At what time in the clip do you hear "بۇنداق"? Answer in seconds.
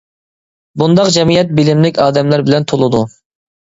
0.83-1.13